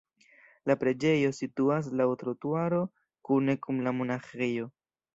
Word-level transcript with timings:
La 0.71 0.75
preĝejo 0.83 1.29
situas 1.41 1.91
laŭ 2.01 2.09
la 2.13 2.17
trotuaro 2.23 2.83
kune 3.31 3.59
kun 3.67 3.89
la 3.89 3.99
monaĥejo. 4.03 4.71